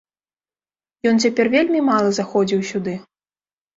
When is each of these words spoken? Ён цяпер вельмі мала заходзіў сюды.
Ён 1.11 1.15
цяпер 1.25 1.45
вельмі 1.57 1.85
мала 1.93 2.09
заходзіў 2.19 2.67
сюды. 2.71 2.93